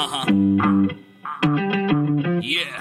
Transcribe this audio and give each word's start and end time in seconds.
Uh-huh. 0.00 0.24
Yeah. 2.42 2.76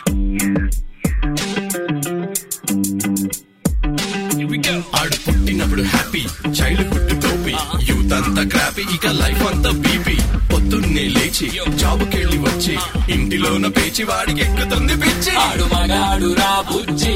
ఆడు 5.00 5.18
పుట్టినప్పుడు 5.26 5.84
happy 5.84 6.22
childhood 6.52 7.22
టోపీ 7.22 7.54
యూత్ 7.90 8.14
అంతా 8.14 8.44
క్రాపీ 8.44 8.84
ఇక 8.96 9.08
లైఫ్ 9.22 9.44
అంతా 9.48 9.72
బీపీ 9.84 10.16
పొద్దున్నే 10.52 11.06
లేచి 11.08 11.48
జాబుకెళ్ళి 11.76 12.38
వచ్చి 12.38 12.76
ఇంటిలోన 13.14 13.68
పేచి 13.68 14.04
వాడికి 14.04 14.42
ఎక్కుతుంది 14.42 14.96
పిచ్చి. 14.96 15.34
ఆడు 15.38 15.64
మగాడు 15.74 16.34
రా 16.34 16.54
బుజ్జి. 16.72 17.16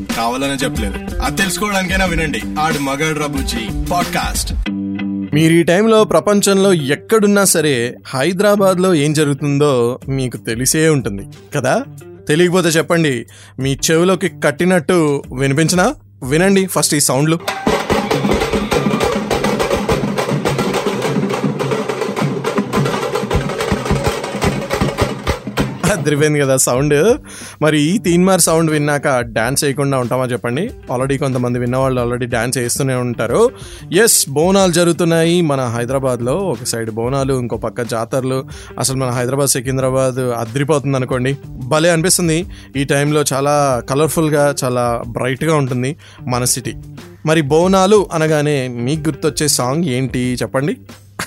కావాలనే 0.11 0.53
చెప్పలేదు. 0.53 1.21
అది 1.21 1.35
తెలుసుకోవడానికైనా 1.35 2.05
వినండి. 2.05 2.41
ఆడు 2.59 2.79
మగాడు 2.79 3.27
బుజ్జి. 3.27 3.89
పాడ్కాస్ట్. 3.91 4.53
మీరు 5.33 5.53
ఈ 5.53 5.63
టైంలో 5.63 6.03
ప్రపంచంలో 6.03 6.73
ఎక్కడున్నా 6.73 7.43
సరే 7.43 7.95
హైదరాబాద్లో 8.07 8.93
ఏం 8.93 9.13
జరుగుతుందో 9.13 9.99
మీకు 10.09 10.37
తెలిసే 10.37 10.89
ఉంటుంది. 10.89 11.27
కదా? 11.55 11.83
తెలియకపోతే 12.27 12.69
చెప్పండి. 12.69 13.25
మీ 13.59 13.77
చెవిలోకి 13.91 14.29
కట్టినట్టు 14.29 15.23
వినిపించినా 15.33 15.95
వినండి 16.23 16.65
ఫస్ట్ 16.65 16.95
ఈ 16.95 16.99
సౌండ్లు. 16.99 17.39
అదిరిపోయింది 26.01 26.39
కదా 26.39 26.57
సౌండ్. 26.67 26.99
మరి 27.61 27.77
ఈ 27.81 27.97
తీన్మార్ 27.97 28.41
సౌండ్ 28.41 28.71
విన్నాక 28.71 29.07
డాన్స్ 29.37 29.63
చేయకుండా 29.63 29.97
ఉంటామా 30.03 30.25
చెప్పండి? 30.25 30.63
ఆల్రెడీ 30.91 31.17
కొంతమంది 31.17 31.59
విన్నవాళ్ళు 31.59 32.01
ఆల్రెడీ 32.01 32.25
డాన్స్ 32.35 32.57
చేస్తూనే 32.57 32.95
ఉంటారు. 33.05 33.41
ఎస్ 34.03 34.19
బోనాలు 34.29 34.71
జరుగుతున్నాయి 34.71 35.41
మన 35.41 35.61
హైదరాబాద్లో. 35.75 36.35
ఒక 36.53 36.63
సైడ్ 36.63 36.91
బోనాలు 36.91 37.33
ఇంకో 37.33 37.57
పక్క 37.57 37.81
జాతరలు. 37.81 38.39
అసలు 38.79 38.97
మన 38.97 39.09
హైదరాబాద్ 39.09 39.49
సికింద్రాబాద్ 39.49 40.19
అదిరిపోతుంది 40.41 40.97
అనుకోండి. 40.97 41.33
భలే 41.67 41.89
అనిపిస్తుంది. 41.89 42.39
ఈ 42.77 42.83
టైంలో 42.83 43.21
చాలా 43.33 43.55
కలర్ఫుల్గా 43.89 44.55
చాలా 44.63 44.85
బ్రైట్గా 45.07 45.55
ఉంటుంది 45.55 45.95
మన 46.27 46.43
సిటీ 46.43 46.73
మరి 47.25 47.41
బోనాలు 47.41 47.97
అనగానే 48.13 48.55
మీకు 48.67 49.01
గుర్తొచ్చే 49.09 49.47
సాంగ్ 49.47 49.83
ఏంటి 49.95 50.21
చెప్పండి? 50.41 50.73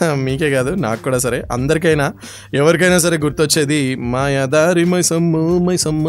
మీకే 0.02 0.50
కాదు 0.50 0.70
నాకు 0.70 1.02
కూడా 1.02 1.18
సరే. 1.18 1.42
అందరికైనా 1.52 2.12
ఎవరికైనా 2.54 2.98
సరే 2.98 3.16
గుర్తొచ్చేది 3.16 3.94
మాయాదారి 3.94 4.84
మైసమ్మ. 4.84 5.36
మైసమ్మ 5.68 6.08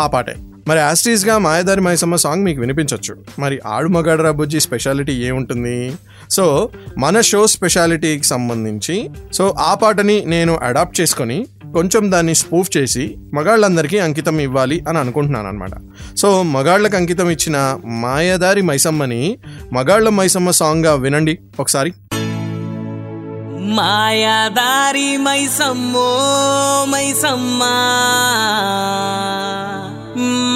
ఆ 0.00 0.06
పాటే. 0.06 0.34
మరి 0.68 0.78
యాస్టీస్గా 0.78 1.38
మాయాదారి 1.38 1.80
మైసమ్మ 1.80 2.16
సాంగ్ 2.16 2.44
మీకు 2.44 2.60
వినిపించవచ్చు 2.60 3.16
మరి 3.38 3.60
ఆడు 3.66 3.88
మగాడరా 3.88 4.30
బుజ్జి 4.30 4.60
స్పెషాలిటీ 4.60 5.12
ఏముంటుంది? 5.12 5.92
సో 6.30 6.68
మన 6.98 7.20
షో 7.20 7.46
స్పెషాలిటీకి 7.46 8.24
సంబంధించి 8.24 9.10
సో 9.32 9.54
ఆ 9.58 9.74
పాటని 9.74 10.24
నేను 10.26 10.58
అడాప్ట్ 10.62 11.00
చేసుకొని 11.00 11.46
కొంచెం 11.72 12.12
దాన్ని 12.12 12.34
స్పూఫ్ 12.34 12.76
చేసి 12.76 13.16
మగాళ్ళందరికీ 13.34 13.98
అంకితం 13.98 14.40
ఇవ్వాలి 14.40 14.84
అని 14.88 14.98
అనుకుంటున్నాను 14.98 15.48
అనమాట 15.48 15.70
సో 16.16 16.42
మగాళ్ళకి 16.42 16.96
అంకితం 16.96 17.30
ఇచ్చిన 17.30 17.78
మాయదారి 17.84 18.62
మైసమ్మని 18.62 19.38
మగాళ్ళ 19.72 20.08
మైసమ్మ 20.08 20.50
సాంగ్గా 20.50 20.94
వినండి 20.94 21.38
ఒకసారి. 21.60 21.92
మాయాదారి 23.76 25.08
మైసమ్మో 25.24 26.08
మైసమ్మా 26.92 27.72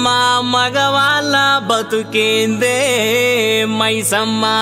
మా 0.05 0.19
మగవాళ్ళ 0.53 1.35
బతుకేందే 1.69 2.77
మైసమ్మా 3.79 4.55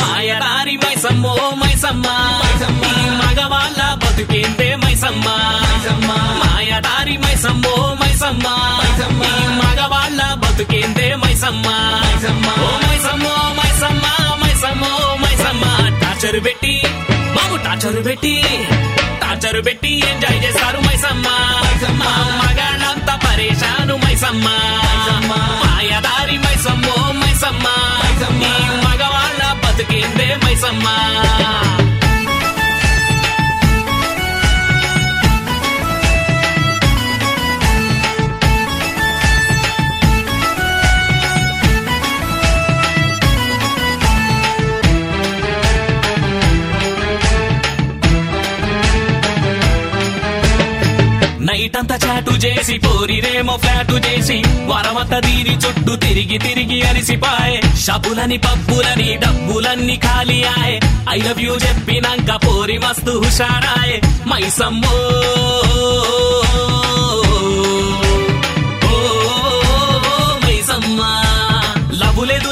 మాయదారి 0.00 0.74
మైసమ్మో 0.82 1.32
మైసమ్మా 1.62 2.16
ఈ 2.90 3.10
మగవాళ్ళ 3.20 3.80
బతుకేందే 4.02 4.68
మైసమ్మా 4.84 5.36
మాయదారి 6.42 7.16
మైసమ్మో 7.24 7.74
మైసమ్మా 8.02 8.54
ఈ 9.30 9.34
మగవాళ్ళ 9.58 9.65
బతుకేందే 10.66 11.08
మైసమ్మా. 11.14 11.74
ఓ 12.62 12.70
మైసమ్మో 12.84 13.34
మైసమ్మా 13.58 14.12
మైసమ్మో 14.42 14.90
మైసమ్మా. 15.22 15.70
టార్చర్ 16.02 16.38
పెట్టి 16.46 16.74
బాబు 17.36 17.56
టార్చర్ 17.66 17.98
పెట్టి 18.06 18.34
టార్చర్ 19.22 19.60
పెట్టి 19.66 19.92
ఎంజాయ్ 20.10 20.38
చేస్తారు 20.44 20.80
మైసమ్మా. 20.86 21.36
మా 22.00 22.12
మగాళ్ళంతా 22.40 23.14
పరేషాను 23.24 23.96
మైసమ్మా. 24.04 24.56
మాయదారి 25.62 26.38
మైసమ్మో 26.46 26.96
మైసమ్మా. 27.22 27.74
ఈ 28.50 28.54
మగవాళ్ళ 28.84 29.42
బతుకేందే 29.62 30.28
మైసమ్మా. 30.44 30.96
చేసి 52.36 52.78
పోరిరేమో 52.78 53.56
ఫ్లాటు 53.56 53.92
చేసి 53.92 54.42
వరమంతా 54.46 55.18
దీని 55.18 55.56
చుట్టూ 55.56 55.96
తిరిగి 55.96 56.38
తిరిగి 56.38 56.82
అరిసిపాయే. 56.82 57.60
షబులని 57.76 58.38
పబ్బులని 58.38 59.16
డబ్బులన్నీ 59.16 59.96
ఖాళీ 59.96 60.44
ఆయే. 60.44 60.80
ఐ 61.10 61.18
లవ్ 61.18 61.40
యూ 61.40 61.54
చెప్పినాక 61.54 62.46
పోరి 62.46 62.78
మస్తు 62.78 63.22
హుషారాయే. 63.24 64.00
మైసమ్మో 64.26 65.22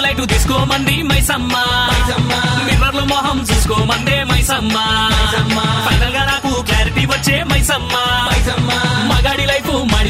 లైటు 0.00 0.24
తీసుకోమంది 0.24 1.02
మైసమ్మా. 1.02 1.64
మిర్రర్లు 2.64 3.00
మొహం 3.00 3.46
చూసుకోమందే 3.52 4.24
మైసమ్మా. 4.24 4.86
ఫైనల్గా 5.88 6.24
నాకు 6.24 6.62
క్లారిటీ 6.62 7.06
వచ్చే 7.06 7.42
మైసమ్మా. 7.42 8.23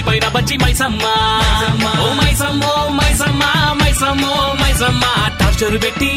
లైఫ్ 0.04 0.16
మాడిపోయిన 0.16 0.28
బచ్చి 0.34 0.56
మైసమ్మా. 0.65 1.12
ఓ 2.04 2.09
మైసమ్మో 2.15 2.72
మైసమ్మా 2.98 3.50
మైసమ్మో 3.81 4.32
మైసమ్మా. 4.62 5.12
టార్చర్ 5.41 5.76
పెట్టి 5.84 6.12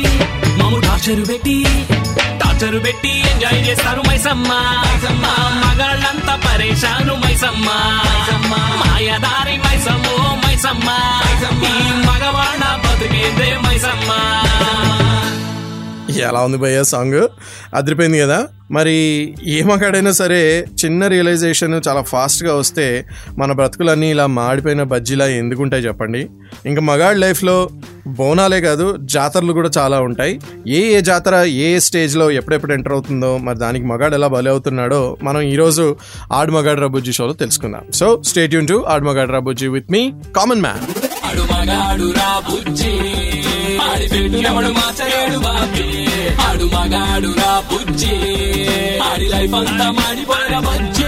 మాము 0.59 0.77
టార్చర్ 0.79 1.23
పెట్టి 1.29 1.57
టార్చర్ 2.43 2.77
పెట్టి 2.83 3.13
ఎంజాయ్ 3.31 3.59
చేస్తారు 3.67 4.01
మైసమ్మా. 4.09 4.59
మా 5.23 5.35
మగాళ్ళంతా 5.63 6.35
పరేషాను 6.45 7.15
మైసమ్మా. 7.25 7.77
మాయదారి 8.81 9.55
మైసమ్మో 9.65 10.15
మైసమ్మా. 10.43 10.97
ఈ 11.71 11.75
మగవాళ్ళ 12.07 12.63
బతుకేందే 12.83 13.49
మైసమ్మా. 13.67 14.19
ఎలా 16.21 16.41
ఉంది 16.41 16.57
భయ్య 16.57 16.83
సాంగ్ 16.83 17.27
అదిరిపోయింది 17.73 18.19
కదా? 18.19 18.47
మరి 18.71 18.95
ఏ 19.43 19.63
మగాడైనా 19.63 20.11
సరే 20.11 20.65
చిన్న 20.85 21.07
రియలైజేషన్ 21.07 21.81
చాలా 21.87 22.01
ఫాస్ట్గా 22.01 22.55
వస్తే 22.55 23.05
మన 23.37 23.51
బ్రతుకులన్నీ 23.51 24.11
ఇలా 24.11 24.27
మాడిపోయిన 24.27 24.83
బజ్జీలా 24.83 25.27
ఎందుకుంటాయి 25.27 25.85
చెప్పండి? 25.85 26.29
ఇంకా 26.65 26.81
మగాడి 26.81 27.19
లైఫ్లో 27.19 27.69
బోనాలే 28.07 28.61
కాదు 28.61 28.97
జాతరలు 29.01 29.53
కూడా 29.53 29.69
చాలా 29.77 30.01
ఉంటాయి. 30.01 30.39
ఏ 30.67 30.97
ఏ 30.97 31.01
జాతర 31.01 31.35
ఏ 31.35 31.75
ఏ 31.75 31.79
స్టేజ్లో 31.79 32.31
ఎప్పుడెప్పుడు 32.31 32.73
ఎంటర్ 32.73 32.93
అవుతుందో 32.93 33.37
మరి 33.37 33.57
దానికి 33.57 33.85
మగాడు 33.85 34.15
ఎలా 34.15 34.27
బలి 34.27 34.49
అవుతున్నాడో 34.49 35.17
మనం 35.23 35.41
ఈరోజు 35.41 35.97
ఆడు 36.33 36.51
మగాడు 36.51 36.81
రబుజ్జి 36.81 37.13
షోలో 37.13 37.33
తెలుసుకుందాం. 37.33 37.81
సో 37.93 38.21
స్టేట్ 38.25 38.53
యూన్ 38.53 38.67
టు 38.67 38.85
ఆడు 38.87 39.05
మగాడు 39.05 39.31
రబుజ్జి 39.31 39.67
విత్ 39.67 39.91
మీ 39.91 40.13
కామన్ 40.35 40.61
మ్యాన్ 40.61 40.81
ఆడిపెట్టినవడు 43.75 44.67
మాచలేడు 44.67 45.39
బాబీ 45.39 45.87
ఆడు 46.49 46.63
మగాడు 46.63 47.27
నా 47.27 47.63
బుజ్జి. 47.71 48.15
ఆడి 48.99 49.29
లైఫ్ 49.29 49.53
అంతా 49.53 49.91
మాడిపోయిన 49.91 50.59
బజ్జి. 50.59 51.03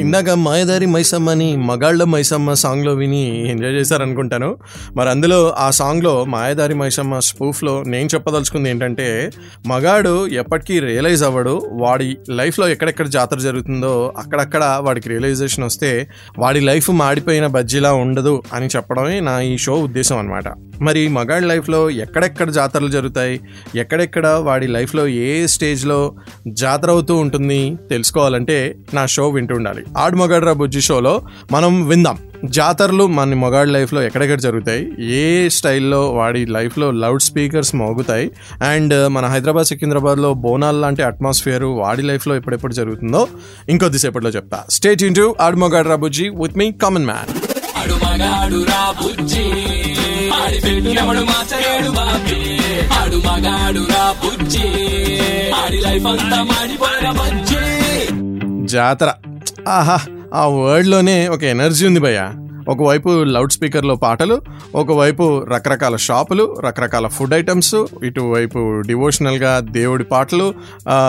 ఇందాక 0.00 0.30
మాయదారి 0.30 0.86
మైసమ్మని 0.86 1.56
మగాళ్ళ 1.56 2.04
మైసమ్మ 2.04 2.52
సాంగ్లో 2.52 2.94
విని 2.94 3.50
ఎంజాయ్ 3.50 3.72
చేశారనుకుంటాను. 3.72 4.56
మరి 4.96 5.08
అందులో 5.08 5.54
ఆ 5.58 5.70
సాంగ్లో 5.70 6.24
మాయదారి 6.24 6.74
మైసమ్మ 6.74 7.18
స్పూఫ్లో 7.18 7.82
నేను 7.86 8.08
చెప్పదలుచుకుంది 8.14 8.70
ఏంటంటే 8.70 9.30
మగాడు 9.66 10.26
ఎప్పటికీ 10.26 10.80
రియలైజ్ 10.80 11.22
అవ్వడు. 11.22 11.62
వాడి 11.72 12.16
లైఫ్లో 12.30 12.68
ఎక్కడెక్కడ 12.68 13.06
జాతర 13.06 13.38
జరుగుతుందో 13.38 14.14
అక్కడక్కడ 14.18 14.78
వాడికి 14.80 15.08
రియలైజేషన్ 15.08 15.64
వస్తే 15.64 16.08
వాడి 16.38 16.60
లైఫ్ 16.60 16.90
మాడిపోయిన 16.90 17.46
బజ్జీలా 17.46 17.92
ఉండదు 17.92 18.42
అని 18.52 18.66
చెప్పడమే 18.66 19.20
నా 19.20 19.40
ఈ 19.40 19.58
షో 19.58 19.74
ఉద్దేశం 19.74 20.18
అనమాట 20.18 20.44
మరి 20.82 21.08
మగాడి 21.08 21.46
లైఫ్లో 21.46 21.90
ఎక్కడెక్కడ 21.90 22.50
జాతరలు 22.50 22.88
జరుగుతాయి? 22.88 23.40
ఎక్కడెక్కడ 23.76 24.26
వాడి 24.26 24.66
లైఫ్లో 24.66 25.06
ఏ 25.06 25.46
స్టేజ్లో 25.46 26.14
జాతర 26.48 26.90
అవుతూ 26.90 27.16
ఉంటుంది 27.16 27.78
తెలుసుకోవాలంటే 27.90 28.76
నా 28.94 29.06
షో 29.06 29.28
వింటుండాలి 29.28 29.84
ఆడు 29.98 30.16
మగాడ్రా 30.16 30.52
బుజ్జి 30.52 30.80
షోలో 30.80 31.22
మనం 31.52 31.88
విందాం. 31.88 32.18
జాతరలు 32.44 33.06
మన 33.06 33.34
మగాడి 33.34 33.70
లైఫ్లో 33.70 34.02
ఎక్కడెక్కడ 34.02 34.40
జరుగుతాయి? 34.40 34.92
ఏ 35.04 35.48
స్టైల్లో 35.48 36.10
వాడి 36.10 36.46
లైఫ్లో 36.46 36.90
లౌడ్ 36.90 37.22
స్పీకర్స్ 37.22 37.74
మోగుతాయి? 37.74 38.30
అండ్ 38.62 39.08
మన 39.08 39.26
హైదరాబాద్ 39.26 39.66
సికింద్రాబాద్లో 39.66 40.34
బోనాల్ 40.34 40.80
లాంటి 40.80 41.02
అట్మాస్ఫియర్ 41.02 41.64
వాడి 41.64 42.02
లైఫ్లో 42.02 42.36
ఎప్పుడెప్పుడు 42.36 42.72
జరుగుతుందో 42.72 43.28
ఇంకొద్దిసేపట్లో 43.68 44.30
చెప్తా. 44.30 44.64
స్టేట్ 44.70 45.02
ఇంటూ 45.02 45.36
ఆడు 45.40 45.56
మగాడ్రా 45.56 45.94
బుజ్జి 45.94 46.28
విత్ 46.28 46.58
మీ 46.58 46.72
కామన్ 46.72 47.06
మ్యాన్ 47.06 47.58
ఆడి 50.32 50.58
ఆడు 53.00 53.16
మగాడు 53.16 53.80
రా 53.90 54.14
బుజ్జి. 54.24 54.68
ఆడి 55.50 55.76
లైఫ్ 55.80 56.06
అంతా 56.06 56.42
మాడిపోయిన 56.42 57.10
బజ్జి. 57.10 58.66
జాతర. 58.66 59.12
ఆహా 59.68 59.98
ఆ 60.34 60.46
వర్డ్లోనే 60.46 61.28
ఒక 61.28 61.42
ఎనర్జీ 61.42 61.86
ఉంది 61.86 62.00
భయ్య. 62.00 62.30
ఒకవైపు 62.68 63.24
లౌడ్ 63.24 63.52
స్పీకర్లో 63.52 63.94
పాటలు 63.94 64.42
ఒకవైపు 64.74 65.46
రకరకాల 65.54 65.96
షాపులు 65.96 66.56
రకరకాల 66.60 67.06
ఫుడ్ 67.06 67.34
ఐటమ్స్ 67.34 67.74
ఇటువైపు 68.04 68.82
డివోషనల్గా 68.86 69.60
దేవుడి 69.60 70.04
పాటలు 70.04 70.54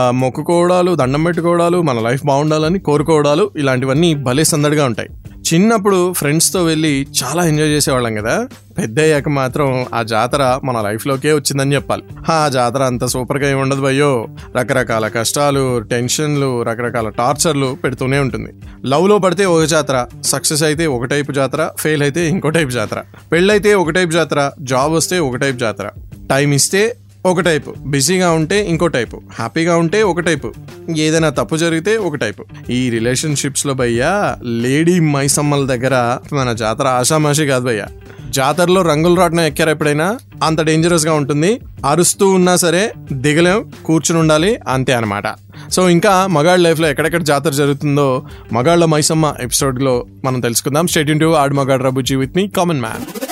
మొక్కుకోవడాలు 0.10 0.96
దండం 0.96 1.24
పెట్టుకోవడాలు 1.24 1.82
మన 1.82 2.00
లైఫ్ 2.00 2.26
బాగుండాలని 2.26 2.80
కోరుకోవడాలు 2.80 3.52
ఇలాంటివన్నీ 3.58 4.16
భలే 4.16 4.44
సందడిగా 4.44 4.86
ఉంటాయి. 4.86 5.10
చిన్నప్పుడు 5.54 6.14
ఫ్రెండ్స్తో 6.14 6.64
వెళ్ళి 6.64 7.08
చాలా 7.24 7.46
ఎంజాయ్ 7.46 7.70
చేసేవాళ్ళం 7.70 8.16
కదా. 8.16 8.48
పెద్ద 8.78 9.00
అయ్యాక 9.00 9.30
మాత్రం 9.30 9.86
ఆ 9.94 10.04
జాతర 10.04 10.60
మన 10.64 10.82
లైఫ్లోకే 10.82 11.34
వచ్చిందని 11.34 11.76
చెప్పాలి. 11.76 12.04
ఆ 12.32 12.48
జాతర 12.48 12.84
అంత 12.84 13.06
సూపర్గా 13.06 13.50
ఏమి 13.50 13.62
ఉండదు 13.62 13.82
భయ్యో. 13.82 14.28
రకరకాల 14.58 15.08
కష్టాలు 15.08 15.80
టెన్షన్లు 15.80 16.64
రకరకాల 16.64 17.10
టార్చర్లు 17.10 17.78
పెడుతూనే 17.84 18.20
ఉంటుంది. 18.20 18.54
లవ్లో 18.86 19.18
పడితే 19.18 19.46
ఒక 19.46 19.64
జాతర 19.64 20.06
సక్సెస్ 20.22 20.64
అయితే 20.64 20.88
ఒక 20.88 21.06
టైపు 21.06 21.32
జాతర 21.32 21.70
ఫెయిల్ 21.80 22.02
అయితే 22.02 22.28
ఇంకో 22.28 22.50
టైపు 22.50 22.70
జాతర. 22.70 23.04
పెళ్ళైతే 23.32 23.74
ఒక 23.74 23.90
టైపు 23.90 24.12
జాతర 24.12 24.52
జాబ్ 24.62 24.94
వస్తే 24.94 25.20
ఒక 25.20 25.36
టైపు 25.36 25.58
జాతర. 25.58 25.90
టైం 26.30 26.52
ఇస్తే 26.52 26.96
ఒక 27.26 27.40
టైపు. 27.40 27.74
బిజీగా 27.86 28.32
ఉంటే 28.32 28.66
ఇంకో 28.66 28.88
టైపు. 28.88 29.22
హ్యాపీగా 29.34 29.78
ఉంటే 29.78 30.04
ఒక 30.04 30.20
టైపు. 30.20 30.54
ఏదైనా 30.98 31.30
తప్పు 31.30 31.56
జరిగితే 31.56 31.98
ఒక 31.98 32.16
టైపు. 32.16 32.46
ఈ 32.70 32.90
రిలేషన్షిప్స్లో 32.90 33.74
భయ్యా 33.74 34.38
లేడీ 34.44 35.00
మైసమ్మల 35.00 35.66
దగ్గర 35.66 36.18
మన 36.36 36.54
జాతర 36.54 36.88
ఆషామాషి 36.88 37.46
కాదు 37.46 37.66
భయ్యా. 37.66 37.86
జాతరలో 38.30 38.82
రంగులు 38.82 39.16
రాటం 39.20 39.40
ఎక్కారు 39.40 39.70
ఎప్పుడైనా? 39.70 40.18
అంత 40.44 40.62
డేంజరస్గా 40.62 41.14
ఉంటుంది. 41.14 41.60
అరుస్తూ 41.86 42.30
ఉన్నా 42.30 42.56
సరే 42.56 42.94
దిగలేం 43.12 43.72
కూర్చుని 43.86 44.20
ఉండాలి 44.20 44.60
అంతే 44.68 44.94
అనమాట 44.94 45.24
సో 45.72 45.90
ఇంకా 45.90 46.28
మగాళ్ళ 46.28 46.68
లైఫ్లో 46.68 46.90
ఎక్కడెక్కడ 46.90 47.24
జాతర 47.24 47.50
జరుగుతుందో 47.50 48.24
మగాళ్ళ 48.54 48.86
మైసమ్మ 48.86 49.36
ఎపిసోడ్లో 49.42 50.06
మనం 50.26 50.40
తెలుసుకుందాం. 50.40 50.88
స్టేట్ 50.88 51.10
ఇంటూ 51.10 51.32
ఆడు 51.32 51.54
మగాడు 51.54 51.84
రబుజీ 51.84 52.16
విత్ 52.16 52.36
మీ 52.36 52.48
కామన్ 52.48 52.82
మ్యాన్ 52.82 53.30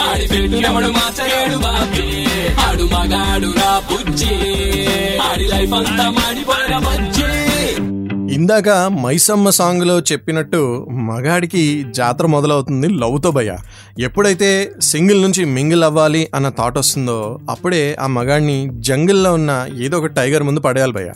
ఆడి 0.00 0.26
పెట్టినవడు 0.28 0.86
మాచలేడు 0.86 1.56
మార్చలేడు 1.56 2.08
ఆడు 2.66 2.82
మగాడు 2.82 3.52
రా 3.58 3.82
బుజ్జి. 3.90 4.34
ఆడి 5.22 5.46
లైఫ్ 5.48 5.72
అంతా 5.72 6.10
మాడిపోయిన 6.10 6.78
బజ్జి. 6.78 7.39
ఇందాక 8.40 8.68
మైసమ్మ 9.02 9.50
సాంగ్లో 9.50 10.00
చెప్పినట్టు 10.10 10.60
మగాడికి 11.08 11.62
జాతర 11.96 12.26
మొదలవుతుంది 12.26 12.88
లవ్తో 13.02 13.30
భయ. 13.30 13.50
ఎప్పుడైతే 14.00 14.50
సింగిల్ 14.82 15.22
నుంచి 15.22 15.44
మింగిల్ 15.56 15.84
అవ్వాలి 15.84 16.28
అన్న 16.34 16.48
థాట్ 16.58 16.78
వస్తుందో 16.78 17.18
అప్పుడే 17.50 17.96
ఆ 18.00 18.06
మగాడిని 18.06 18.58
జంగిల్లో 18.88 19.34
ఉన్న 19.34 19.52
ఏదో 19.82 19.98
ఒక 19.98 20.06
టైగర్ 20.18 20.42
ముందు 20.42 20.60
పడేయాలి 20.60 20.92
భయ. 20.92 21.10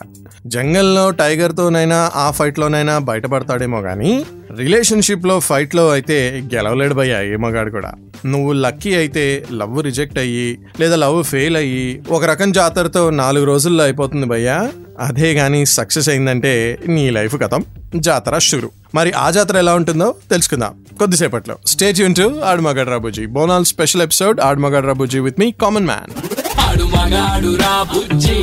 జంగల్లో 0.47 1.11
టైగర్తోనైనా 1.21 2.11
ఆ 2.15 2.31
ఫైట్లోనైనా 2.31 2.99
బయటపడతాడేమో 3.09 3.81
కానీ 3.81 4.11
రిలేషన్షిప్లో 4.57 5.39
ఫైట్లో 5.39 5.89
అయితే 5.89 6.17
గెలవలేడు 6.53 6.93
భయ్యా 6.93 7.21
ఏ 7.21 7.35
మగాడు 7.35 7.71
కూడా. 7.71 7.91
నువ్వు 8.25 8.53
లక్కీ 8.65 8.95
అయితే 8.95 9.23
లవ్ 9.51 9.83
రిజెక్ట్ 9.83 10.19
అయ్యి 10.19 10.45
లేదా 10.79 10.95
లవ్ 10.95 11.23
ఫెయిల్ 11.23 11.57
అయ్యి 11.57 12.01
ఒక 12.09 12.25
రకం 12.25 12.51
జాతరతో 12.51 13.09
నాలుగు 13.09 13.45
రోజుల్లో 13.45 13.83
అయిపోతుంది 13.83 14.25
భయ్యా 14.25 14.57
అదే 14.99 15.33
గాని 15.33 15.65
సక్సెస్ 15.65 16.09
అయిందంటే 16.09 16.79
నీ 16.87 17.09
లైఫ్ 17.09 17.35
కథం 17.35 17.65
జాతర 17.95 18.37
షురు. 18.37 18.71
మరి 18.95 19.11
ఆ 19.11 19.31
జాతర 19.31 19.57
ఎలా 19.57 19.73
ఉంటుందో 19.73 20.15
తెలుసుకుందాం. 20.29 20.85
కొద్దిసేపట్లో. 20.99 21.57
స్టేజ్ 21.67 22.01
యూన్ 22.01 22.43
ఆడు 22.43 22.61
మగాడు 22.61 22.89
రాబుజీ 22.89 23.25
బోనాల్ 23.25 23.65
స్పెషల్ 23.65 24.01
ఎపిసోడ్ 24.01 24.41
ఆడు 24.41 24.59
మగాడు 24.59 24.87
రాబుజీ 24.87 25.19
విత్ 25.19 25.39
మీ 25.39 25.51
కామన్ 25.51 25.85
మ్యాన్ 25.85 26.11
ఆడు 26.59 26.83
మగాడు 26.83 27.55
రా 27.55 27.83
బుజ్జి. 27.83 28.33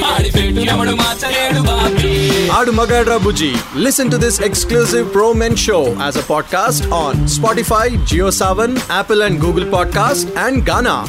ఆడి 0.00 0.30
పెట్టు 0.30 0.60
ఎవడు 0.60 0.90
మార్చలేడు 0.90 1.62
బాబీ. 1.62 2.48
ఆడు 2.48 2.70
మగాడ్రా 2.70 3.16
బుజ్జి. 3.16 3.52
Listen 3.78 4.10
to 4.10 4.16
this 4.16 4.42
exclusive 4.42 5.14
pro 5.14 5.32
men 5.32 5.56
show 5.56 5.96
as 6.02 6.18
a 6.18 6.20
podcast 6.30 6.86
on 6.86 7.28
Spotify 7.28 7.90
JioSaavn 8.30 8.76
Apple 8.92 9.22
and 9.22 9.44
Google 9.44 9.72
podcast 9.72 10.38
and 10.38 10.70
Gaana 10.70 11.06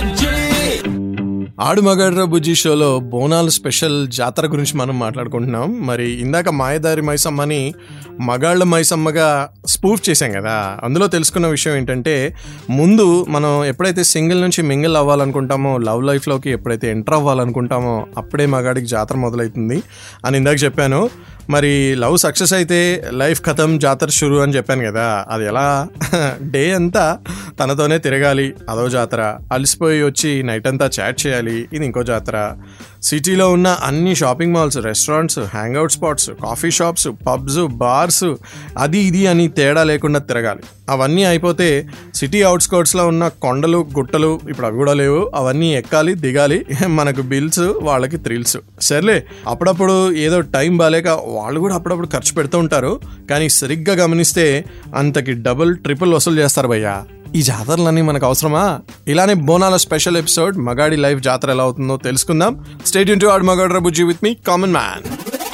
ఆడు 1.59 1.81
మగాడ్రా 1.81 2.25
బుజ్జి 2.25 2.55
షోలో 2.55 2.99
బోనాలు 2.99 3.49
స్పెషల్ 3.49 4.07
జాతర 4.07 4.45
గురించి 4.45 4.77
మనం 4.77 4.99
మాట్లాడుకుంటున్నాం. 4.99 5.87
మరి 5.87 6.11
ఇందాక 6.11 6.49
మాయదారి 6.49 7.01
మైసమ్మని 7.01 7.73
మగాళ్ళ 8.19 8.63
మైసమ్మగా 8.63 9.49
స్పూఫ్ 9.65 10.09
చేశాం 10.09 10.31
కదా. 10.31 10.77
అందులో 10.83 11.07
తెలుసుకున్న 11.07 11.47
విషయం 11.47 11.75
ఏంటంటే 11.75 12.35
ముందు 12.69 13.25
మనం 13.29 13.65
ఎప్పుడైతే 13.65 14.03
సింగిల్ 14.03 14.41
నుంచి 14.41 14.61
మింగిల్ 14.61 14.97
అవ్వాలనుకుంటామో 14.97 15.77
లవ్ 15.77 16.03
లైఫ్లోకి 16.03 16.51
ఎప్పుడైతే 16.51 16.91
ఎంటర్ 16.91 17.13
అవ్వాలనుకుంటామో 17.13 18.05
అప్పుడే 18.17 18.45
మగాడికి 18.45 18.87
జాతర 18.87 19.15
మొదలవుతుంది 19.15 19.83
అని 20.25 20.37
ఇందాక 20.37 20.63
చెప్పాను. 20.63 21.09
మరి 21.49 21.95
లవ్ 21.95 22.17
సక్సెస్ 22.17 22.53
అయితే 22.53 23.03
లైఫ్ 23.11 23.45
కథం 23.45 23.79
జాతర 23.79 24.09
షురు 24.09 24.35
అని 24.35 24.55
చెప్పాను 24.55 24.91
కదా 24.91 25.25
అది 25.29 25.45
ఎలా? 25.45 25.87
డే 26.41 26.71
అంతా 26.71 27.19
తనతోనే 27.59 27.97
తిరగాలి 27.97 28.53
అదో 28.69 28.89
జాతర. 28.89 29.37
అలసిపోయి 29.51 30.03
వచ్చి 30.03 30.43
నైట్ 30.43 30.67
అంతా 30.67 30.89
చాట్ 30.99 31.27
చేయాలి 31.27 31.69
ఇది 31.73 31.85
ఇంకో 31.85 32.03
జాతర. 32.03 32.55
సిటీలో 33.03 33.51
ఉన్న 33.51 33.67
అన్ని 33.67 34.15
shopping 34.15 34.53
malls 34.53 34.77
restaurants 34.77 35.39
hangout 35.39 35.91
spots 35.91 36.29
coffee 36.29 36.71
shops 36.71 37.07
pubs 37.27 37.59
bars 37.67 38.33
అది 38.77 38.99
ఇది 38.99 39.27
అని 39.27 39.47
తేడా 39.47 39.83
లేకుండా 39.83 40.19
తిరగాలి. 40.19 40.59
అవన్నీ 40.89 41.23
అయిపోతే 41.23 41.89
సిటీ 42.15 42.41
అవుట్స్కర్ట్స్లో 42.41 43.07
ఉన్న 43.07 43.27
కొండలు 43.27 43.87
గుట్టలు 43.97 44.39
ఇప్పుడు 44.49 44.67
అవి 44.67 44.77
కూడా 44.77 44.93
లేవు 44.93 45.31
అవన్నీ 45.35 45.75
ఎక్కాలి 45.75 46.13
దిగాలి 46.13 46.65
మనకు 46.87 47.21
బిల్స్ 47.21 47.59
వాళ్ళకి 47.59 48.17
థ్రిల్స్. 48.17 48.57
సర్లే 48.81 49.25
అప్పుడప్పుడు 49.47 50.11
ఏదో 50.11 50.41
టైం 50.41 50.77
బాగాలేక 50.77 51.07
వాళ్ళు 51.07 51.59
కూడా 51.59 51.75
అప్పుడప్పుడు 51.75 52.07
ఖర్చు 52.07 52.33
పెడుతూ 52.33 52.59
ఉంటారు 52.59 52.99
కానీ 53.29 53.49
సరిగ్గా 53.49 54.03
గమనిస్తే 54.03 54.65
అంతకి 54.95 55.33
డబుల్ 55.33 55.77
ట్రిపుల్ 55.77 56.13
వసూలు 56.13 56.39
చేస్తారు 56.39 56.67
భయ్యా. 56.67 57.03
ఈ 57.35 57.41
జాతరలన్నీ 57.41 58.01
మనకు 58.01 58.25
అవసరమా 58.25 58.79
ఇలానే 59.07 59.33
బోనాల 59.33 59.77
స్పెషల్ 59.77 60.17
ఎపిసోడ్ 60.17 60.57
మగాడి 60.57 60.95
లైఫ్ 60.95 61.23
జాతర 61.23 61.51
ఎలా 61.51 61.63
అవుతుందో 61.63 61.97
తెలుసుకుందాం. 61.97 62.65
స్టేట్ 62.85 63.09
ఇంటూ 63.09 63.27
ఆడు 63.27 63.43
మగాడు 63.43 63.73
రబుజీ 63.73 64.03
విత్ 64.03 64.19
మీ 64.23 64.33
కామన్ 64.33 64.71
మ్యాన్. 64.71 65.03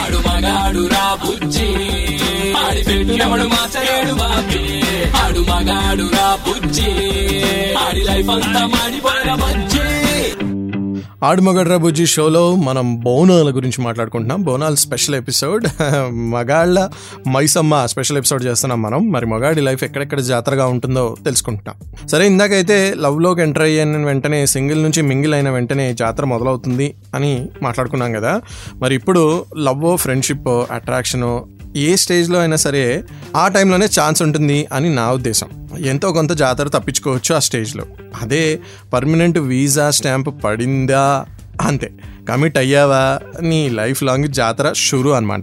ఆడు 0.03 0.17
మగాడు 5.39 6.07
రా 6.13 6.37
బుజ్జి. 6.47 6.85
ఆడి 7.87 8.03
లైఫ్ 8.03 8.29
అంతా 8.29 8.65
మాడిపోయిన 8.65 9.35
ఆడుమగడ్రా 11.25 11.77
బుజ్జి 11.77 12.05
షోలో 12.05 12.55
మనం 12.55 12.99
బోనాల 12.99 13.51
గురించి 13.55 13.83
మాట్లాడుకుంటున్నాం. 13.83 14.43
బోనాల్ 14.43 14.77
స్పెషల్ 14.77 15.15
ఎపిసోడ్. 15.15 15.67
మగాళ్ళ 16.13 16.89
మైసమ్మ 17.29 17.85
స్పెషల్ 17.85 18.17
ఎపిసోడ్ 18.17 18.43
చేస్తున్నాం 18.43 18.81
మనం. 18.81 19.11
మరి 19.11 19.25
మగాడి 19.25 19.61
లైఫ్ 19.61 19.83
ఎక్కడెక్కడ 19.83 20.19
జాతరగా 20.19 20.65
ఉంటుందో 20.67 21.15
తెలుసుకుంటున్నాం. 21.25 22.07
సరే 22.07 22.25
ఇందాకైతే 22.25 22.93
లవ్లోకి 22.97 23.41
ఎంటర్ 23.41 23.63
అయ్యిన 23.63 24.05
వెంటనే 24.05 24.45
సింగిల్ 24.45 24.83
నుంచి 24.83 25.01
మింగిల్ 25.01 25.33
అయిన 25.33 25.49
వెంటనే 25.49 25.93
జాతర 25.93 26.25
మొదలవుతుంది 26.25 26.93
అని 27.15 27.47
మాట్లాడుకున్నాం 27.63 28.13
కదా. 28.13 28.41
మరి 28.75 28.95
ఇప్పుడు 28.95 29.45
లవ్ 29.57 29.97
ఫ్రెండ్షిప్ 29.97 30.47
అట్రాక్షన్ 30.47 31.39
ఏ 31.75 31.95
స్టేజ్లో 31.95 32.39
అయినా 32.39 32.55
సరే 32.55 33.03
ఆ 33.35 33.47
టైంలోనే 33.47 33.85
ఛాన్స్ 33.85 34.21
ఉంటుంది 34.21 34.67
అని 34.73 34.95
నా 34.95 35.11
ఉద్దేశం. 35.11 35.69
ఎంతో 35.79 36.11
కొంత 36.11 36.31
జాతర 36.31 36.67
తప్పించుకోవచ్చు 36.67 37.35
ఆ 37.35 37.39
స్టేజ్లో. 37.39 37.85
అదే 38.21 38.59
పర్మనెంట్ 38.93 39.37
వీసా 39.37 39.89
స్టాంప్ 39.89 40.43
పడిందా? 40.43 41.25
అంతే. 41.61 41.91
కమిట్ 42.29 42.57
అయ్యావా? 42.57 43.19
నీ 43.41 43.69
లైఫ్ 43.69 44.03
లాంగ్ 44.03 44.27
జాతర 44.27 44.73
షురు 44.73 45.09
అనమాట 45.09 45.41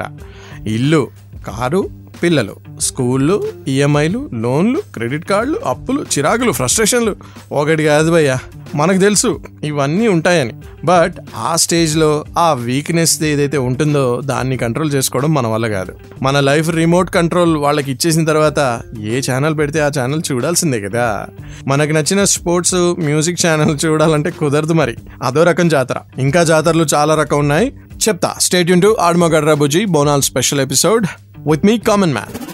ఇల్లు 0.67 1.11
కారు 1.47 1.91
పిల్లలు 2.23 2.57
స్కూళ్ళు 2.81 3.53
ఈఎంఐలు 3.69 4.31
లోన్లు 4.35 4.83
క్రెడిట్ 4.95 5.25
కార్డులు 5.25 5.59
అప్పులు 5.65 6.03
చిరాకులు 6.03 6.53
ఫ్రస్ట్రేషన్లు. 6.53 7.17
ఒకటి 7.53 7.85
కాదు 7.85 8.13
భయ్యా. 8.13 8.39
మనకు 8.75 8.99
తెలుసు 8.99 9.41
ఇవన్నీ 9.65 10.09
ఉంటాయని. 10.09 10.53
బట్ 10.85 11.15
ఆ 11.37 11.57
స్టేజ్లో 11.57 12.25
ఆ 12.39 12.53
వీక్నెస్ 12.53 13.23
ఏదైతే 13.23 13.59
ఉంటుందో 13.59 14.21
దాన్ని 14.25 14.57
కంట్రోల్ 14.57 14.93
చేసుకోవడం 14.93 15.35
మన 15.35 15.47
వల్ల 15.47 15.69
కాదు. 15.69 15.93
మన 16.23 16.41
లైఫ్ 16.41 16.71
రిమోట్ 16.71 17.11
కంట్రోల్ 17.11 17.57
వాళ్ళకి 17.57 17.93
ఇచ్చేసిన 17.93 18.25
తర్వాత 18.25 18.81
ఏ 19.01 19.21
ఛానల్ 19.31 19.59
పెడితే 19.59 19.81
ఆ 19.81 19.91
ఛానల్ 19.99 20.23
చూడాల్సిందే 20.33 20.81
కదా. 20.81 21.27
మనకు 21.67 21.93
నచ్చిన 21.93 22.25
స్పోర్ట్స్ 22.25 22.75
మ్యూజిక్ 22.75 23.47
ఛానల్ 23.47 23.79
చూడాలంటే 23.85 24.31
కుదరదు 24.31 24.73
మరి. 24.73 24.97
అదో 25.23 25.43
రకం 25.43 25.69
జాతర. 25.69 25.97
ఇంకా 26.19 26.45
జాతరలు 26.45 26.87
చాలా 26.95 27.15
రకం 27.15 27.39
ఉన్నాయి. 27.39 27.73
చెప్తా. 28.09 28.35
స్టేట్ 28.39 28.71
యూన్ 28.71 28.83
టు 28.83 28.97
ఆడమగడ్రా 29.01 29.55
బుజీ 29.55 29.85
Bonalu 29.85 30.23
special 30.23 30.61
episode 30.61 31.07
with 31.51 31.67
me 31.67 31.79
common 31.79 32.13
man 32.13 32.53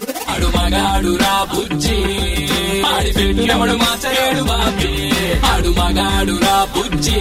ఆడు 2.83 2.95
ఆడి 2.95 3.13
పెట్టినప్పుడు 3.13 3.73
మాచలేడు 3.73 4.43
బాబే. 4.43 5.11
ఆడు 5.47 5.69
మగాడు 5.69 6.33
రా 6.33 6.69
బుజ్జి. 6.77 7.21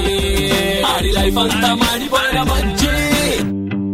ఆడి 0.96 1.12
లైఫ్ 1.12 1.38
అంతా 1.38 1.74
మాడిపోయిన 1.74 2.44
బజ్జి. 2.44 3.17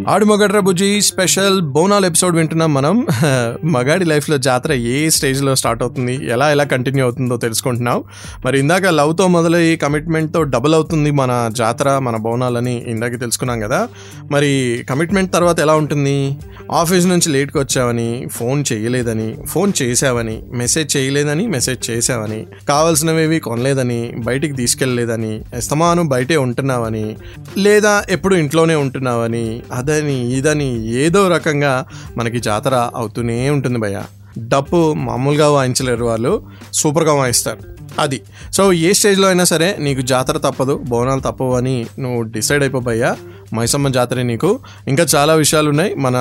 ఆడు 0.08 0.26
మొగడ్ర 0.26 0.60
బుజ్జి 0.60 1.02
స్పెషల్ 1.02 1.62
బోనాల్ 1.62 2.06
ఎపిసోడ్ 2.06 2.36
వింటున్నాం 2.36 2.74
మనం. 2.74 3.08
మగాడి 3.64 4.06
లైఫ్లో 4.06 4.38
జాతర 4.38 4.74
ఏ 4.74 5.10
స్టేజ్లో 5.10 5.56
స్టార్ట్ 5.56 5.84
అవుతుంది 5.84 6.30
ఎలా 6.32 6.52
ఎలా 6.52 6.64
కంటిన్యూ 6.64 7.04
అవుతుందో 7.04 7.38
తెలుసుకుంటున్నాం. 7.38 8.04
మరి 8.46 8.60
ఇందాక 8.60 8.86
లవ్తో 8.86 9.28
మొదలయ్యి 9.28 9.78
కమిట్మెంట్తో 9.78 10.44
డబుల్ 10.44 10.74
అవుతుంది 10.74 11.12
మన 11.12 11.50
జాతర 11.52 12.00
మన 12.00 12.16
బోనాలని 12.16 12.84
ఇందాక 12.88 13.20
తెలుసుకున్నాం 13.20 13.60
కదా. 13.60 13.88
మరి 14.32 14.86
కమిట్మెంట్ 14.90 15.34
తర్వాత 15.34 15.60
ఎలా 15.60 15.76
ఉంటుంది? 15.76 16.38
ఆఫీస్ 16.72 17.06
నుంచి 17.06 17.30
లేట్కి 17.30 17.58
వచ్చావని 17.58 18.28
ఫోన్ 18.32 18.64
చేయలేదని 18.74 19.38
ఫోన్ 19.48 19.74
చేసావని 19.82 20.44
మెసేజ్ 20.54 20.98
చేయలేదని 20.98 21.48
మెసేజ్ 21.48 21.90
చేసావని 21.90 22.48
కావాల్సినవేవి 22.70 23.40
కొనలేదని 23.40 24.14
బయటికి 24.18 24.54
తీసుకెళ్ళలేదని 24.54 25.42
ఎస్తమాను 25.54 26.04
బయటే 26.04 26.38
ఉంటున్నావని 26.38 27.16
లేదా 27.58 28.04
ఎప్పుడు 28.10 28.36
ఇంట్లోనే 28.36 28.76
ఉంటున్నావని 28.76 29.64
అదే 29.74 29.93
అదని 29.94 30.38
ఇదని 30.38 30.94
ఏదో 30.94 31.28
రకంగా 31.28 31.86
మనకి 32.18 32.40
జాతర 32.40 32.90
అవుతూనే 32.96 33.50
ఉంటుంది 33.50 33.80
భయ్య. 33.80 34.04
డప్పు 34.40 34.94
మామూలుగా 34.94 35.50
వాయించలేరు 35.50 36.06
వాళ్ళు 36.06 36.44
సూపర్గా 36.74 37.14
వాయిస్తారు. 37.14 37.58
అది. 38.00 38.22
సో 38.54 38.74
ఏ 38.74 38.94
స్టేజ్లో 38.94 39.28
అయినా 39.28 39.44
సరే 39.44 39.76
నీకు 39.80 40.02
జాతర 40.02 40.38
తప్పదు 40.38 40.84
బోనాలు 40.88 41.20
తప్పవు 41.20 41.56
అని 41.56 41.86
నువ్వు 42.00 42.22
డిసైడ్ 42.22 42.64
అయిపోబయ్యా 42.64 43.16
మైసమ్మ 43.54 43.88
జాతర 43.88 44.22
నీకు. 44.22 44.60
ఇంకా 44.88 45.06
చాలా 45.16 45.34
విషయాలు 45.34 45.70
ఉన్నాయి. 45.70 45.96
మన 45.96 46.16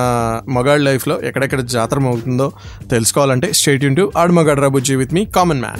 మగాడ్ 0.49 0.81
లైఫ్లో 0.81 1.21
ఎక్కడెక్కడ 1.21 1.61
జాతర 1.61 1.99
మోగుతుందో 1.99 2.51
తెలుసుకోవాలంటే 2.89 3.53
స్టేట్ 3.53 3.83
యూన్ 3.83 3.95
టు 3.95 4.11
ఆడు 4.17 4.31
మగాడు 4.31 4.61
రాబుజ్జీ 4.61 4.95
విత్ 4.95 5.13
మీ 5.13 5.25
కామన్ 5.25 5.61
మ్యాన్ 5.61 5.79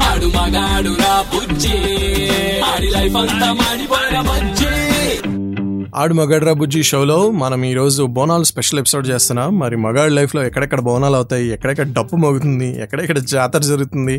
ఆడు 0.00 0.26
మగాడు 0.26 0.92
రా 1.02 1.24
బుజ్జి. 1.34 1.76
ఆడి 2.64 2.90
లైఫ్ 2.90 3.16
అంతా 3.16 3.52
మాడిపోయిన 3.52 4.20
బుజ్జి. 4.20 4.61
ఆడు 5.92 6.14
మగాడ్రా 6.14 6.52
బుజ్జి 6.52 6.82
షోలో 6.82 7.16
మనం 7.32 7.64
ఈరోజు 7.64 8.02
బోనాలు 8.08 8.44
స్పెషల్ 8.44 8.78
ఎపిసోడ్ 8.78 9.08
చేస్తున్నాం. 9.08 9.58
మరి 9.58 9.76
మగాడి 9.76 10.10
లైఫ్లో 10.10 10.42
ఎక్కడెక్కడ 10.42 10.80
బోనాలు 10.80 11.16
అవుతాయి 11.16 11.48
ఎక్కడెక్కడ 11.48 11.86
డప్పు 11.92 12.16
మోగుతుంది 12.16 12.82
ఎక్కడెక్కడ 12.82 13.18
జాతర 13.32 13.58
జరుగుతుంది 13.62 14.14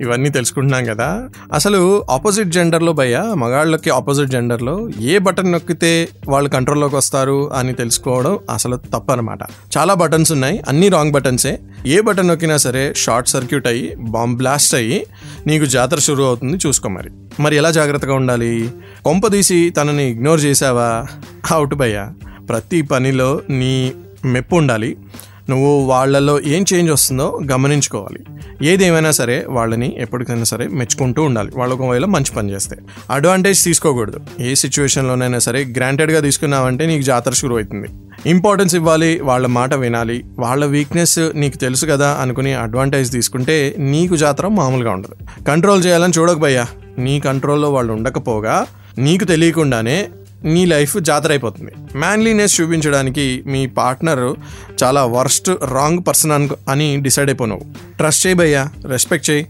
ఇవన్నీ 0.00 0.30
తెలుసుకుంటున్నాం 0.30 0.84
కదా. 0.84 1.08
అసలు 1.52 1.80
ఆపోజిట్ 2.10 2.48
జెండర్లో 2.48 2.92
భయ్య 2.92 3.16
మగాళ్ళకి 3.36 3.90
ఆపోజిట్ 3.90 4.30
జెండర్లో 4.30 4.74
ఏ 5.04 5.18
బటన్ 5.18 5.52
నొక్కితే 5.52 5.92
వాళ్ళు 6.28 6.48
కంట్రోల్లోకి 6.48 6.96
వస్తారు 6.96 7.50
అని 7.54 7.72
తెలుసుకోవడం 7.72 8.38
అసలు 8.50 8.76
తప్పు 8.94 9.12
అనమాట 9.12 9.42
చాలా 9.76 9.94
బటన్స్ 9.94 10.32
ఉన్నాయి 10.32 10.62
అన్ని 10.68 10.88
రాంగ్ 10.88 11.12
బటన్సే 11.12 11.54
ఏ. 11.86 12.00
బటన్ 12.00 12.28
నొక్కినా 12.28 12.56
సరే 12.58 12.92
షార్ట్ 12.96 13.28
సర్క్యూట్ 13.28 13.66
అయ్యి 13.66 13.86
బాంబ్ 14.10 14.38
బ్లాస్ట్ 14.38 14.74
అయ్యి 14.74 15.00
నీకు 15.46 15.64
జాతర 15.66 15.98
షురూ 15.98 16.24
అవుతుంది 16.24 16.58
చూసుకో 16.66 16.88
మరి. 16.88 17.10
మరి 17.40 17.56
ఎలా 17.56 17.70
జాగ్రత్తగా 17.70 18.14
ఉండాలి? 18.14 18.52
కొంపదీసి 19.04 19.70
తనని 19.70 20.10
ఇగ్నోర్ 20.10 20.40
చేసావా 20.40 20.88
అవుట్ 21.52 21.74
భయ్యా. 21.74 22.12
ప్రతి 22.48 22.82
పనిలో 22.82 23.40
నీ 23.50 23.92
మెప్పు 24.24 24.56
ఉండాలి. 24.56 24.96
నువ్వు 25.50 25.86
వాళ్ళలో 25.86 26.40
ఏం 26.40 26.64
చేంజ్ 26.74 26.90
వస్తుందో 26.90 27.40
గమనించుకోవాలి. 27.52 28.18
ఏదేమైనా 28.62 29.10
సరే 29.10 29.46
వాళ్ళని 29.48 29.96
ఎప్పటికైనా 29.98 30.44
సరే 30.44 30.68
మెచ్చుకుంటూ 30.68 31.22
ఉండాలి. 31.22 31.52
వాళ్ళు 31.56 31.74
ఒకవేళ 31.74 32.04
మంచి 32.04 32.34
పని 32.36 32.52
చేస్తే. 32.52 32.76
అడ్వాంటేజ్ 33.10 33.64
తీసుకోకూడదు. 33.64 34.20
ఏ 34.40 34.54
సిచ్యువేషన్లోనైనా 34.54 35.38
సరే 35.38 35.64
గ్రాంటెడ్గా 35.64 36.20
తీసుకున్నావంటే 36.20 36.86
నీకు 36.86 37.02
జాతర 37.02 37.32
షురు 37.32 37.54
అవుతుంది 37.54 37.88
ఇంపార్టెన్స్ 38.30 38.74
ఇవ్వాలి 38.74 39.20
వాళ్ళ 39.20 39.46
మాట 39.46 39.74
వినాలి. 39.74 40.24
వాళ్ళ 40.38 40.64
వీక్నెస్ 40.64 41.18
నీకు 41.34 41.56
తెలుసు 41.56 41.86
కదా 41.86 42.18
అనుకుని 42.20 42.54
అడ్వాంటేజ్ 42.54 43.12
తీసుకుంటే 43.12 43.74
నీకు 43.78 44.16
జాతర 44.16 44.48
మామూలుగా 44.48 44.90
ఉండదు. 44.90 45.44
కంట్రోల్ 45.44 45.86
చేయాలని 45.86 46.12
చూడకపోయా 46.18 46.66
నీ 46.98 47.20
కంట్రోల్లో 47.20 47.72
వాళ్ళు 47.72 47.92
ఉండకపోగా 47.92 48.66
నీకు 48.98 49.24
తెలియకుండానే 49.24 50.08
నీ 50.44 50.66
లైఫ్ 50.66 51.00
జాతర 51.00 51.30
అయిపోతుంది. 51.30 51.98
మ్యాన్లీనెస్ 51.98 52.60
చూపించడానికి 52.60 53.42
మీ 53.46 53.66
పార్ట్నర్ 53.66 54.34
చాలా 54.82 55.04
వర్స్ట్ 55.04 55.50
రాంగ్ 55.64 55.98
పర్సన్ 56.08 56.32
అను 56.32 56.48
అని 56.68 56.96
డిసైడ్ 56.96 57.30
అయిపోయినావు 57.30 57.60
ట్రస్ట్ 57.96 58.26
చేయి 58.26 58.36
భయ్యా 58.36 58.70
రెస్పెక్ట్ 58.86 59.30
చేయి. 59.30 59.46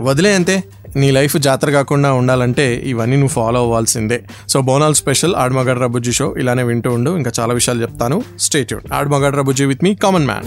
వదిలే 0.00 0.34
అంతే. 0.34 0.64
నీ 0.96 1.10
లైఫ్ 1.10 1.36
జాతర 1.36 1.70
కాకుండా 1.70 2.12
ఉండాలంటే 2.12 2.82
ఇవన్నీ 2.86 3.16
నువ్వు 3.16 3.34
ఫాలో 3.34 3.60
అవ్వాల్సిందే. 3.60 4.24
సో 4.48 4.60
బోనాల్ 4.60 4.94
స్పెషల్ 4.94 5.34
ఆడమగడ్ర 5.34 5.86
బుజ్జి 5.86 6.12
షో 6.12 6.34
ఇలానే 6.38 6.62
వింటూ 6.62 6.90
ఉండు. 6.90 7.10
ఇంకా 7.10 7.32
చాలా 7.40 7.54
విషయాలు 7.54 7.82
చెప్తాను. 7.82 8.22
స్టేట్యూడ్ 8.38 8.92
ఆడమగడ్ర 8.92 9.40
బుజ్జి 9.40 9.64
విత్ 9.64 9.84
మీ 9.84 9.94
కామన్ 9.94 10.26
మ్యాన్ 10.26 10.44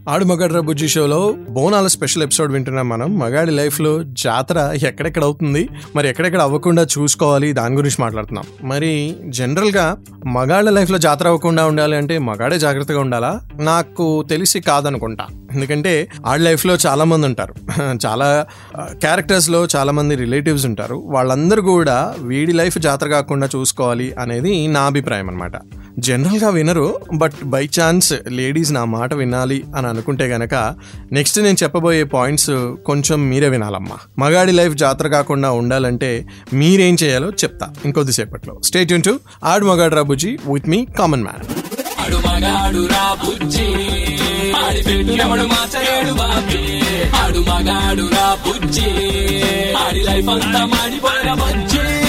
ఆడు 0.08 0.24
మగాడ్ర 0.24 0.60
బుజ్జి 0.60 0.88
షోలో 0.88 1.34
బోనాల 1.50 1.86
స్పెషల్ 1.86 2.22
ఎపిసోడ్ 2.22 2.52
వింటున్నాం 2.52 2.88
మనం. 2.88 3.18
మగాడి 3.18 3.50
లైఫ్లో 3.50 4.02
జాతర 4.02 4.78
ఎక్కడెక్కడ 4.82 5.24
అవుతుంది? 5.24 5.68
మరి 5.96 6.08
ఎక్కడెక్కడ 6.08 6.40
అవ్వకుండా 6.40 6.82
చూసుకోవాలి? 6.82 7.52
దాని 7.52 7.76
గురించి 7.76 7.96
మాట్లాడుతున్నాం. 8.00 8.68
మరి 8.68 9.16
జనరల్గా 9.28 9.96
మగాళ్ళ 10.26 10.70
లైఫ్లో 10.70 10.98
జాతర 10.98 11.26
అవ్వకుండా 11.26 11.66
ఉండాలి 11.66 11.96
అంటే 11.96 12.18
మగాడే 12.18 12.58
జాగ్రత్తగా 12.58 13.00
ఉండాలా? 13.00 13.40
నాకు 13.54 14.22
తెలిసి 14.22 14.60
కాదనుకుంటా. 14.60 15.26
ఎందుకంటే 15.52 16.08
ఆడ 16.26 16.40
లైఫ్లో 16.40 16.74
చాలామంది 16.74 17.26
ఉంటారు. 17.26 17.54
చాలా 18.06 18.46
క్యారెక్టర్స్లో 18.80 19.66
చాలామంది 19.76 20.14
రిలేటివ్స్ 20.14 20.66
ఉంటారు. 20.66 21.02
వాళ్ళందరూ 21.06 21.62
కూడా 21.62 22.14
వీడి 22.18 22.52
లైఫ్ 22.52 22.78
జాతర 22.78 23.08
కాకుండా 23.08 23.48
చూసుకోవాలి 23.56 24.12
అనేది 24.12 24.66
నా 24.66 24.80
అభిప్రాయం 24.80 25.30
అనమాట 25.30 25.52
జనరల్గా 25.98 26.48
వినరు 26.48 27.00
బట్ 27.14 27.44
బై 27.44 27.68
ఛాన్స్ 27.80 28.12
లేడీస్ 28.28 28.72
నా 28.72 28.84
మాట 28.84 29.14
వినాలి 29.14 29.64
అని 29.76 29.86
అనుకుంటే 29.86 30.24
గనక 30.24 30.74
నెక్స్ట్ 31.12 31.38
నేను 31.38 31.56
చెప్పబోయే 31.62 32.04
పాయింట్స్ 32.04 32.50
కొంచెం 32.86 33.28
మీరే 33.28 33.48
వినాలమ్మా. 33.48 33.96
మగాడి 34.18 34.52
లైఫ్ 34.52 34.74
జాతర 34.74 35.08
కాకుండా 35.08 35.50
ఉండాలంటే 35.50 36.26
మీరేం 36.52 36.96
చేయాలో 37.02 37.30
చెప్తా 37.30 37.72
ఇంకొద్దిసేపట్లో. 37.84 38.60
స్టేట్ 38.64 39.04
టు 39.04 39.20
ఆడు 39.44 39.66
మగాడు 39.66 39.94
రాబుజీ 39.94 40.38
విత్ 40.52 40.68
మీ 40.68 40.86
కామన్ 40.98 41.22
మ్యాన్ 41.22 41.44
ఆడు 42.00 42.16
మగాడు 47.38 48.06
రా 48.14 48.36
బుజ్జి 48.46 48.88
ఆడి 49.86 50.02
లైఫ్ 50.02 50.28
అంతా 50.28 50.66
మాడిపోయిన 50.66 51.34
బజ్జి. 51.34 52.05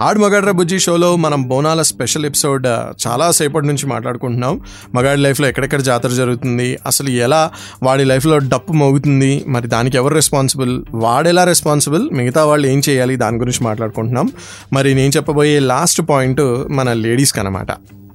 ఆడు 0.00 0.18
మగాడ్ర 0.18 0.50
బుజ్జి 0.50 0.78
షోలో 0.78 1.16
మనం 1.16 1.42
బోనాల 1.42 1.82
స్పెషల్ 1.82 2.26
ఎపిసోడ్ 2.26 2.66
చాలా 3.06 3.30
సేపటి 3.30 3.66
నుంచి 3.66 3.86
మాట్లాడుకుంటున్నాం. 3.86 4.60
మగాడి 4.94 5.20
లైఫ్లో 5.20 5.48
ఎక్కడెక్కడ 5.48 5.80
జాతర 5.80 6.08
జరుగుతుంది 6.08 6.78
అసలు 6.86 7.08
ఎలా 7.08 7.50
వాడి 7.82 8.04
లైఫ్లో 8.04 8.38
డప్పు 8.38 8.72
మోగుతుంది 8.72 9.44
మరి 9.46 9.68
దానికి 9.68 9.96
ఎవరు 9.96 10.14
రెస్పాన్సిబుల్ 10.14 10.84
వాడెలా 10.90 11.44
రెస్పాన్సిబుల్ 11.44 12.10
మిగతా 12.10 12.44
వాళ్ళు 12.44 12.66
ఏం 12.66 12.82
చేయాలి 12.88 13.16
దాని 13.16 13.36
గురించి 13.36 13.64
మాట్లాడుకుంటున్నాం. 13.64 14.30
మరి 14.72 14.94
నేను 14.94 15.12
చెప్పబోయే 15.16 15.58
లాస్ట్ 15.58 16.02
పాయింట్ 16.10 16.40
మన 16.70 16.92
లేడీస్కి 16.92 17.40
అనమాట 17.40 17.66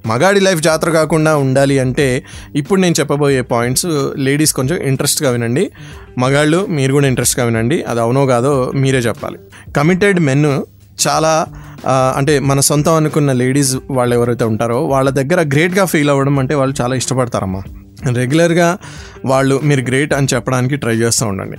మగాడి 0.06 0.40
లైఫ్ 0.40 0.62
జాతర 0.62 0.90
కాకుండా 0.90 1.36
ఉండాలి 1.36 1.78
అంటే 1.78 2.24
ఇప్పుడు 2.54 2.80
నేను 2.80 2.94
చెప్పబోయే 3.00 3.40
పాయింట్స్ 3.40 3.86
లేడీస్ 4.16 4.52
కొంచెం 4.52 4.78
ఇంట్రెస్ట్గా 4.78 5.30
వినండి. 5.30 5.70
మగాళ్ళు 6.18 6.66
మీరు 6.66 6.92
కూడా 6.92 7.06
ఇంట్రెస్ట్గా 7.06 7.44
వినండి. 7.44 7.82
అది 7.82 8.00
అవునో 8.00 8.26
కాదో 8.26 8.72
మీరే 8.74 8.98
చెప్పాలి. 8.98 9.38
కమిటెడ్ 9.72 10.20
మెన్ 10.20 10.62
చాలా 11.08 11.46
అంటే 11.86 12.38
మన 12.38 12.60
సొంతం 12.60 12.94
అనుకున్న 12.94 13.32
లేడీస్ 13.32 13.76
వాళ్ళు 13.90 14.16
ఎవరైతే 14.16 14.44
ఉంటారో 14.44 14.86
వాళ్ళ 14.86 15.10
దగ్గర 15.10 15.48
గ్రేట్గా 15.48 15.84
ఫీల్ 15.84 16.10
అవ్వడం 16.10 16.38
అంటే 16.38 16.54
వాళ్ళు 16.54 16.82
చాలా 16.82 16.94
ఇష్టపడతారమ్మా. 16.96 17.62
రెగ్యులర్గా 18.12 18.78
వాళ్ళు 19.24 19.60
మీరు 19.64 19.80
గ్రేట్ 19.80 20.14
అని 20.14 20.26
చెప్పడానికి 20.34 20.76
ట్రై 20.76 20.94
చేస్తూ 20.94 21.26
ఉండండి. 21.26 21.56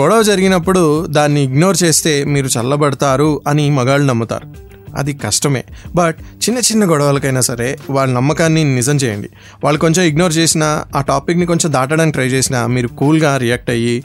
గొడవ 0.00 0.22
జరిగినప్పుడు 0.22 1.06
దాన్ని 1.06 1.42
ఇగ్నోర్ 1.42 1.76
చేస్తే 1.82 2.24
మీరు 2.24 2.46
చల్లబడతారు 2.46 3.42
అని 3.48 3.70
మగాళ్ళు 3.70 4.06
నమ్ముతారు. 4.06 4.66
అది 4.96 5.12
కష్టమే. 5.12 5.64
బట్ 5.94 6.16
చిన్న 6.20 6.58
చిన్న 6.58 6.90
గొడవలకైనా 6.90 7.40
సరే 7.40 7.78
వాళ్ళ 7.90 8.14
నమ్మకాన్ని 8.14 8.74
నిజం 8.74 8.96
చేయండి. 8.96 9.28
వాళ్ళు 9.64 9.80
కొంచెం 9.80 10.04
ఇగ్నోర్ 10.04 10.36
చేసినా 10.36 10.84
ఆ 10.96 11.00
టాపిక్ని 11.00 11.46
కొంచెం 11.46 11.72
దాటడానికి 11.72 12.12
ట్రై 12.12 12.26
చేసినా 12.26 12.66
మీరు 12.66 12.88
కూల్గా 12.88 13.36
రియాక్ట్ 13.36 13.70
అయ్యి 13.70 14.04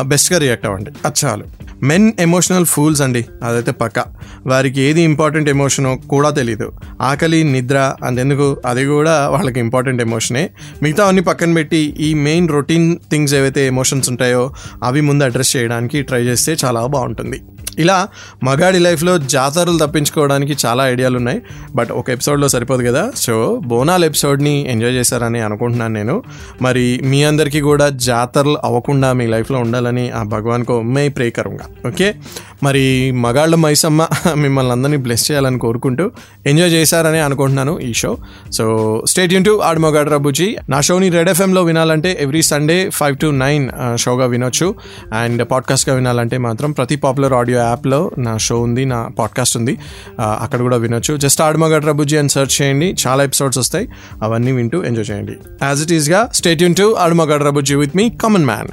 బెస్ట్గా 0.00 0.38
రియాక్ట్ 0.38 0.66
అవ్వండి. 0.66 0.90
అది 1.04 1.26
చాలు. 1.26 1.44
మెన్ 1.82 2.12
ఎమోషనల్ 2.20 2.66
ఫూల్స్ 2.66 3.02
అండి. 3.02 3.26
అదైతే 3.44 3.72
పక్క. 3.72 4.04
వారికి 4.46 4.80
ఏది 4.80 5.02
ఇంపార్టెంట్ 5.02 5.48
ఎమోషనో 5.48 5.96
కూడా 5.96 6.30
తెలియదు 6.30 6.72
ఆకలి 7.02 7.44
నిద్ర 7.44 7.94
అంతెందుకు? 8.04 8.56
అది 8.66 8.86
కూడా 8.86 9.28
వాళ్ళకి 9.28 9.60
ఇంపార్టెంట్ 9.60 10.02
ఎమోషనే. 10.02 10.50
మిగతా 10.82 11.06
అన్ని 11.06 11.22
పక్కన 11.22 11.54
పెట్టి 11.54 11.96
ఈ 12.00 12.14
మెయిన్ 12.14 12.48
రొటీన్ 12.48 12.96
థింగ్స్ 13.10 13.34
ఏవైతే 13.34 13.66
ఎమోషన్స్ 13.66 14.10
ఉంటాయో 14.10 14.52
అవి 14.84 15.00
ముందు 15.00 15.24
అడ్రస్ 15.24 15.56
చేయడానికి 15.56 16.02
ట్రై 16.02 16.22
చేస్తే 16.22 16.56
చాలా 16.64 16.86
బాగుంటుంది. 16.86 17.42
ఇలా 17.78 18.08
మగాడి 18.44 18.78
లైఫ్లో 18.78 19.18
జాతరలు 19.18 19.78
తప్పించుకోవడానికి 19.78 20.56
చాలా 20.66 20.88
ఐడియాలు 20.88 21.16
ఉన్నాయి 21.16 21.42
బట్ 21.74 21.92
ఒక 21.92 22.10
ఎపిసోడ్లో 22.10 22.48
సరిపోదు 22.48 22.82
కదా? 22.82 23.12
సో 23.16 23.60
బోనాల్ 23.66 24.04
ఎపిసోడ్ని 24.04 24.70
ఎంజాయ్ 24.70 24.92
చేశారని 24.92 25.40
అనుకుంటున్నాను 25.40 25.94
నేను. 25.94 26.22
మరి 26.62 27.00
మీ 27.02 27.24
అందరికీ 27.24 27.60
కూడా 27.60 27.88
జాతరలు 27.88 28.58
అవ్వకుండా 28.64 29.12
మీ 29.12 29.26
లైఫ్లో 29.26 29.58
ఉండాలని 29.58 30.10
ఆ 30.10 30.22
భగవాన్కో 30.22 30.82
మే 30.82 31.08
ప్రే 31.08 31.30
కరుంగా 31.30 31.67
ఓకే? 31.86 32.14
మరి 32.62 32.84
మగాళ్ళ 33.24 33.54
మైసమ్మ 33.54 34.06
మిమ్మల్ని 34.34 34.72
అందరినీ 34.72 34.98
బ్లెస్ 35.04 35.30
చేయాలని 35.30 35.58
కోరుకుంటూ 35.58 36.04
ఎంజాయ్ 36.46 36.72
చేశారని 36.72 37.20
అనుకుంటున్నాను 37.20 37.74
ఈ 37.80 37.92
show 38.00 38.10
so 38.52 38.64
state 39.08 39.32
Yoon 39.32 39.44
to 39.44 39.54
ఆడు 39.64 39.80
మొగాడు 39.80 40.10
రబుజీ. 40.10 40.48
నా 40.68 40.80
షోని 40.80 41.08
రెడ్ 41.16 41.30
ఎఫ్ఎంలో 41.30 41.62
వినాలంటే 41.62 42.18
every 42.20 42.42
Sunday 42.42 42.78
five 42.90 43.16
to 43.16 43.26
nine 43.26 43.68
షోగా 44.04 44.26
వినొచ్చు. 44.26 44.74
అండ్ 45.14 45.42
పాడ్కాస్ట్గా 45.50 45.94
వినాలంటే 45.96 46.38
మాత్రం 46.38 46.72
ప్రతి 46.72 46.96
పాపులర్ 46.96 47.32
ఆడియో 47.32 47.58
యాప్లో 47.58 48.00
నా 48.18 48.36
షో 48.46 48.60
ఉంది 48.60 48.84
నా 48.84 49.00
పాడ్కాస్ట్ 49.18 49.56
ఉంది. 49.56 49.78
అక్కడ 50.20 50.60
కూడా 50.60 50.76
వినొచ్చు. 50.76 51.14
జస్ట్ 51.26 51.42
ఆడమగడ్ 51.42 51.86
రబుజీ 51.86 52.16
అని 52.16 52.30
సెర్చ్ 52.36 52.62
చేయండి. 52.62 52.90
చాలా 53.06 53.24
ఎపిసోడ్స్ 53.24 53.58
వస్తాయి. 53.58 53.88
అవన్నీ 54.22 54.52
వింటూ 54.52 54.80
ఎంజాయ్ 54.84 55.10
చేయండి. 55.10 55.36
యాజ్ 55.62 55.82
ఇట్ 55.82 55.92
ఈస్గా 55.92 56.22
స్టేట్ 56.34 56.62
యూన్ 56.62 56.74
టు 56.74 56.88
ఆడమగడ్ 57.06 57.44
రబుజీ 57.48 57.74
విత్ 57.74 57.96
మీ 57.96 58.06
కామన్ 58.24 58.46
మ్యాన్ 58.52 58.68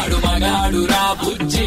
ఆడు 0.00 0.18
మగాడు 0.26 0.82
రా 0.92 1.04
బుజ్జి 1.22 1.66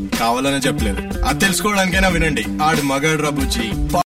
కావాలనే 0.21 0.57
చెప్పలేదు. 0.57 1.01
అది 1.25 1.39
తెలుసుకోవడానికైనా 1.39 2.07
వినండి. 2.07 2.45
ఆడు 2.63 2.81
మగాడు 2.81 3.21
రబుజీ 3.21 3.71